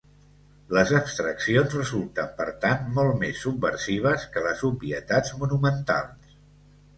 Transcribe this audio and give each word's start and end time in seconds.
Les 0.75 0.93
abstraccions 0.99 1.75
resulten 1.79 2.31
per 2.39 2.47
tant 2.63 2.87
molt 2.95 3.13
més 3.25 3.43
subversives 3.49 4.25
que 4.33 4.45
les 4.47 4.65
obvietats 4.71 5.37
monumentals. 5.45 6.35